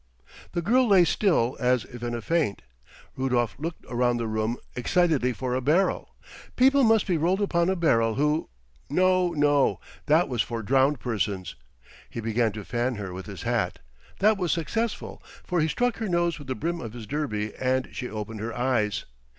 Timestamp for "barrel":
5.61-6.15, 7.75-8.15